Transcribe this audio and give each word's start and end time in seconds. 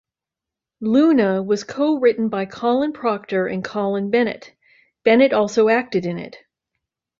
"Luna" 0.79 1.43
was 1.43 1.63
co-written 1.63 2.27
by 2.27 2.45
Colin 2.45 2.91
Prockter 2.91 3.45
and 3.45 3.63
Colin 3.63 4.09
Bennett; 4.09 4.51
Bennett 5.03 5.31
also 5.31 5.69
acted 5.69 6.07
in 6.07 6.17
it. 6.17 6.37